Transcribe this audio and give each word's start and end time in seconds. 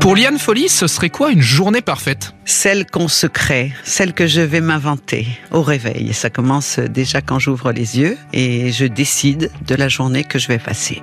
Pour 0.00 0.16
Liane 0.16 0.38
Folly, 0.38 0.70
ce 0.70 0.86
serait 0.86 1.10
quoi 1.10 1.30
une 1.30 1.42
journée 1.42 1.82
parfaite? 1.82 2.34
Celle 2.46 2.86
qu'on 2.86 3.06
se 3.06 3.26
crée, 3.26 3.72
celle 3.84 4.14
que 4.14 4.26
je 4.26 4.40
vais 4.40 4.62
m'inventer 4.62 5.26
au 5.50 5.60
réveil. 5.60 6.14
Ça 6.14 6.30
commence 6.30 6.78
déjà 6.78 7.20
quand 7.20 7.38
j'ouvre 7.38 7.70
les 7.70 7.98
yeux 7.98 8.16
et 8.32 8.72
je 8.72 8.86
décide 8.86 9.50
de 9.66 9.74
la 9.74 9.88
journée 9.88 10.24
que 10.24 10.38
je 10.38 10.48
vais 10.48 10.58
passer. 10.58 11.02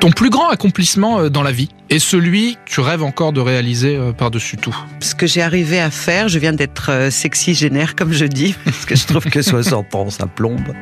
Ton 0.00 0.10
plus 0.10 0.30
grand 0.30 0.48
accomplissement 0.48 1.20
euh, 1.20 1.28
dans 1.30 1.44
la 1.44 1.52
vie 1.52 1.68
et 1.88 2.00
celui 2.00 2.56
que 2.56 2.72
tu 2.72 2.80
rêves 2.80 3.04
encore 3.04 3.32
de 3.32 3.40
réaliser 3.40 3.94
euh, 3.94 4.12
par-dessus 4.12 4.56
tout 4.56 4.76
Ce 4.98 5.14
que 5.14 5.28
j'ai 5.28 5.42
arrivé 5.42 5.78
à 5.78 5.92
faire, 5.92 6.26
je 6.26 6.40
viens 6.40 6.52
d'être 6.52 6.90
euh, 6.90 7.10
sexy 7.10 7.54
génère 7.54 7.94
comme 7.94 8.12
je 8.12 8.24
dis, 8.24 8.56
parce 8.64 8.84
que 8.84 8.96
je 8.96 9.06
trouve 9.06 9.26
que 9.26 9.40
60 9.40 9.94
ans, 9.94 10.10
ça 10.10 10.26
plombe. 10.26 10.74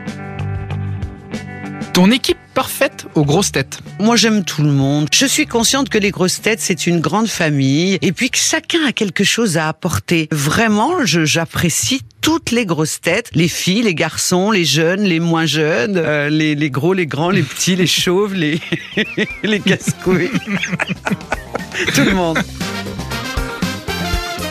Ton 2.01 2.11
équipe 2.13 2.39
parfaite 2.55 3.05
aux 3.15 3.27
grosses 3.27 3.53
têtes. 3.53 3.81
Moi, 3.99 4.17
j'aime 4.17 4.43
tout 4.43 4.63
le 4.63 4.73
monde. 4.73 5.09
Je 5.13 5.27
suis 5.27 5.45
consciente 5.45 5.91
que 5.91 5.99
les 5.99 6.11
grosses 6.11 6.41
têtes, 6.41 6.61
c'est 6.61 6.87
une 6.87 6.99
grande 6.99 7.29
famille 7.29 7.99
et 8.01 8.13
puis 8.13 8.31
que 8.31 8.39
chacun 8.39 8.79
a 8.89 8.93
quelque 8.93 9.23
chose 9.23 9.59
à 9.59 9.69
apporter. 9.69 10.27
Vraiment, 10.31 11.05
j'apprécie 11.05 12.01
toutes 12.23 12.53
les 12.53 12.65
grosses 12.65 13.03
têtes, 13.03 13.29
les 13.35 13.49
filles, 13.49 13.83
les 13.83 13.95
garçons, 13.95 14.51
les 14.51 14.65
jeunes, 14.65 15.03
les 15.03 15.21
moins 15.21 15.45
jeunes, 15.45 15.99
euh, 15.99 16.31
les, 16.31 16.55
les 16.55 16.71
gros, 16.71 16.95
les 16.95 17.05
grands, 17.05 17.29
les 17.29 17.43
petits, 17.43 17.77
les 17.77 17.87
chauves, 17.87 18.33
les, 18.33 18.59
les 19.43 19.61
casse-couilles. 19.61 20.31
tout 21.95 22.05
le 22.05 22.15
monde. 22.15 22.39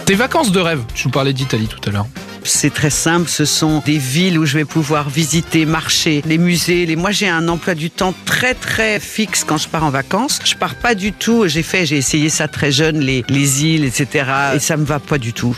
Tes 0.06 0.14
vacances 0.14 0.52
de 0.52 0.60
rêve. 0.60 0.84
Tu 0.94 1.08
nous 1.08 1.12
parlais 1.12 1.34
d'Italie 1.34 1.68
tout 1.68 1.90
à 1.90 1.92
l'heure. 1.92 2.06
C'est 2.52 2.74
très 2.74 2.90
simple, 2.90 3.30
ce 3.30 3.46
sont 3.46 3.82
des 3.86 4.00
villes 4.00 4.40
où 4.40 4.46
je 4.46 4.58
vais 4.58 4.66
pouvoir 4.66 5.08
visiter, 5.08 5.66
marcher, 5.66 6.24
les 6.26 6.40
musées. 6.40 6.88
Les... 6.88 6.96
Moi, 6.96 7.12
j'ai 7.12 7.30
un 7.30 7.48
emploi 7.48 7.76
du 7.76 7.92
temps 7.92 8.14
très 8.26 8.56
très 8.56 9.00
fixe 9.00 9.44
quand 9.44 9.58
je 9.58 9.70
pars 9.70 9.84
en 9.84 9.92
vacances. 9.92 10.40
Je 10.44 10.56
pars 10.56 10.74
pas 10.74 10.96
du 10.96 11.14
tout. 11.14 11.48
J'ai 11.48 11.62
fait, 11.62 11.86
j'ai 11.86 11.98
essayé 11.98 12.28
ça 12.28 12.48
très 12.48 12.72
jeune, 12.72 13.00
les, 13.00 13.24
les 13.30 13.66
îles, 13.66 13.86
etc. 13.86 14.26
Et 14.56 14.60
ça 14.60 14.78
me 14.78 14.84
va 14.84 15.00
pas 15.00 15.20
du 15.20 15.32
tout. 15.32 15.56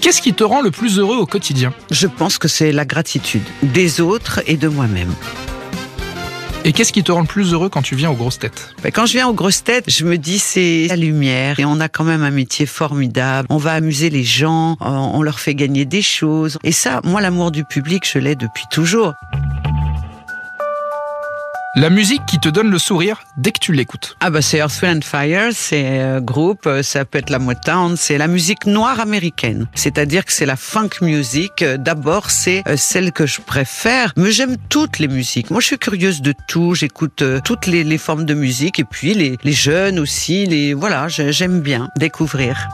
Qu'est-ce 0.00 0.22
qui 0.22 0.32
te 0.32 0.44
rend 0.44 0.62
le 0.62 0.70
plus 0.70 0.98
heureux 0.98 1.16
au 1.16 1.26
quotidien? 1.26 1.74
Je 1.90 2.06
pense 2.06 2.38
que 2.38 2.48
c'est 2.48 2.70
la 2.72 2.84
gratitude 2.84 3.42
des 3.62 4.00
autres 4.00 4.40
et 4.46 4.56
de 4.56 4.68
moi-même. 4.68 5.12
Et 6.64 6.72
qu'est-ce 6.72 6.92
qui 6.92 7.02
te 7.02 7.10
rend 7.10 7.22
le 7.22 7.26
plus 7.26 7.52
heureux 7.54 7.70
quand 7.70 7.80
tu 7.80 7.96
viens 7.96 8.10
aux 8.10 8.14
grosses 8.14 8.38
têtes? 8.38 8.74
Ben, 8.82 8.92
Quand 8.92 9.06
je 9.06 9.12
viens 9.12 9.28
aux 9.28 9.32
grosses 9.32 9.64
têtes, 9.64 9.84
je 9.88 10.04
me 10.04 10.18
dis 10.18 10.38
c'est 10.38 10.86
la 10.88 10.96
lumière 10.96 11.58
et 11.58 11.64
on 11.64 11.80
a 11.80 11.88
quand 11.88 12.04
même 12.04 12.22
un 12.22 12.30
métier 12.30 12.66
formidable. 12.66 13.46
On 13.50 13.56
va 13.56 13.72
amuser 13.72 14.10
les 14.10 14.24
gens, 14.24 14.76
on 14.80 15.10
on 15.14 15.22
leur 15.22 15.40
fait 15.40 15.54
gagner 15.54 15.84
des 15.86 16.02
choses. 16.02 16.58
Et 16.62 16.72
ça, 16.72 17.00
moi, 17.02 17.20
l'amour 17.20 17.50
du 17.50 17.64
public, 17.64 18.08
je 18.10 18.18
l'ai 18.18 18.36
depuis 18.36 18.64
toujours. 18.70 19.14
La 21.76 21.88
musique 21.88 22.26
qui 22.26 22.40
te 22.40 22.48
donne 22.48 22.68
le 22.68 22.80
sourire 22.80 23.22
dès 23.36 23.52
que 23.52 23.60
tu 23.60 23.72
l'écoutes. 23.72 24.16
Ah 24.18 24.30
bah 24.30 24.42
c'est 24.42 24.58
Earth, 24.58 24.82
Wind 24.82 25.04
and 25.04 25.06
Fire, 25.06 25.50
c'est 25.52 26.00
euh, 26.00 26.20
groupe, 26.20 26.66
euh, 26.66 26.82
ça 26.82 27.04
peut 27.04 27.18
être 27.18 27.30
la 27.30 27.38
Motown, 27.38 27.96
c'est 27.96 28.18
la 28.18 28.26
musique 28.26 28.66
noire 28.66 28.98
américaine. 28.98 29.68
C'est-à-dire 29.76 30.24
que 30.24 30.32
c'est 30.32 30.46
la 30.46 30.56
funk 30.56 30.90
music. 31.00 31.62
Euh, 31.62 31.76
D'abord, 31.76 32.30
c'est 32.30 32.64
celle 32.76 33.12
que 33.12 33.24
je 33.24 33.40
préfère, 33.40 34.12
mais 34.16 34.32
j'aime 34.32 34.56
toutes 34.68 34.98
les 34.98 35.06
musiques. 35.06 35.52
Moi, 35.52 35.60
je 35.60 35.66
suis 35.66 35.78
curieuse 35.78 36.22
de 36.22 36.34
tout. 36.48 36.74
J'écoute 36.74 37.22
toutes 37.44 37.66
les, 37.68 37.84
les 37.84 37.98
formes 37.98 38.24
de 38.24 38.34
musique 38.34 38.80
et 38.80 38.84
puis 38.84 39.14
les, 39.14 39.38
les 39.44 39.52
jeunes 39.52 40.00
aussi. 40.00 40.46
Les 40.46 40.74
voilà, 40.74 41.06
j'aime 41.06 41.60
bien 41.60 41.88
découvrir. 41.96 42.68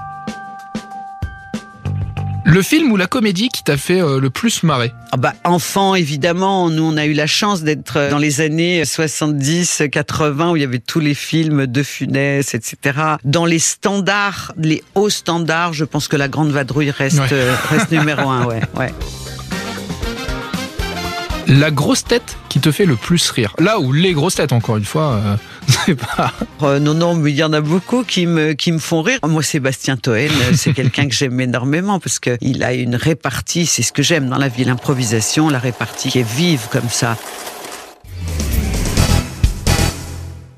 Le 2.57 2.62
film 2.62 2.91
ou 2.91 2.97
la 2.97 3.07
comédie 3.07 3.51
qui 3.51 3.62
t'a 3.62 3.77
fait 3.77 4.01
euh, 4.01 4.19
le 4.19 4.31
plus 4.31 4.62
marrer? 4.62 4.91
Ah 5.12 5.19
bah, 5.19 5.35
enfant, 5.45 5.95
évidemment, 5.95 6.71
nous, 6.71 6.85
on 6.85 6.97
a 6.97 7.05
eu 7.05 7.12
la 7.12 7.27
chance 7.27 7.62
d'être 7.62 8.09
dans 8.09 8.17
les 8.17 8.41
années 8.41 8.83
70, 8.83 9.83
80, 9.93 10.53
où 10.53 10.56
il 10.56 10.62
y 10.62 10.65
avait 10.65 10.78
tous 10.78 10.99
les 11.00 11.12
films 11.12 11.66
de 11.66 11.83
Funès, 11.83 12.55
etc. 12.55 12.99
Dans 13.25 13.45
les 13.45 13.59
standards, 13.59 14.55
les 14.56 14.83
hauts 14.95 15.11
standards, 15.11 15.75
je 15.75 15.84
pense 15.84 16.09
que 16.09 16.16
La 16.16 16.28
Grande 16.28 16.50
Vadrouille 16.50 16.93
reste, 16.93 17.19
Ouais. 17.19 17.28
euh, 17.33 17.55
reste 17.69 17.93
numéro 17.93 18.31
un, 18.31 18.47
ouais, 18.47 18.62
ouais. 18.78 18.91
La 21.49 21.71
grosse 21.71 22.05
tête 22.05 22.39
te 22.66 22.72
fait 22.72 22.84
le 22.84 22.97
plus 22.97 23.31
rire. 23.31 23.54
Là 23.60 23.78
où 23.78 23.93
les 23.93 24.12
grosses 24.12 24.34
têtes, 24.34 24.53
encore 24.53 24.77
une 24.77 24.84
fois, 24.84 25.21
euh, 25.25 25.37
c'est 25.69 25.94
pas... 25.94 26.32
Euh, 26.62 26.81
non, 26.81 26.94
non, 26.94 27.15
mais 27.15 27.31
il 27.31 27.37
y 27.37 27.44
en 27.44 27.53
a 27.53 27.60
beaucoup 27.60 28.03
qui 28.03 28.27
me, 28.27 28.54
qui 28.54 28.72
me 28.72 28.81
font 28.81 29.03
rire. 29.03 29.21
Moi, 29.25 29.44
Sébastien 29.44 29.97
Toen, 29.97 30.15
euh, 30.15 30.53
c'est 30.53 30.72
quelqu'un 30.75 31.06
que 31.06 31.15
j'aime 31.15 31.41
énormément 31.41 32.00
parce 32.00 32.19
que 32.19 32.37
il 32.41 32.65
a 32.65 32.75
une 32.75 32.97
répartie, 32.97 33.66
c'est 33.66 33.82
ce 33.82 33.93
que 33.93 34.03
j'aime 34.03 34.28
dans 34.28 34.38
la 34.38 34.49
vie, 34.49 34.65
l'improvisation, 34.65 35.49
la 35.49 35.60
répartie 35.60 36.09
qui 36.09 36.19
est 36.19 36.28
vive 36.28 36.66
comme 36.72 36.88
ça. 36.88 37.16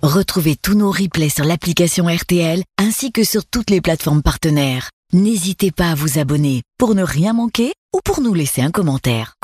Retrouvez 0.01 0.57
tous 0.57 0.75
nos 0.75 0.91
replays 0.91 1.29
sur 1.29 1.45
l'application 1.45 2.07
RTL 2.07 2.63
ainsi 2.79 3.13
que 3.13 3.23
sur 3.23 3.45
toutes 3.45 3.69
les 3.69 3.83
plateformes 3.83 4.23
partenaires. 4.23 4.89
N'hésitez 5.13 5.73
pas 5.73 5.91
à 5.91 5.95
vous 5.95 6.19
abonner 6.19 6.63
pour 6.79 6.95
ne 6.95 7.03
rien 7.03 7.35
manquer 7.35 7.73
ou 7.95 8.01
pour 8.03 8.23
nous 8.23 8.33
laisser 8.33 8.63
un 8.63 8.71
commentaire. 8.71 9.35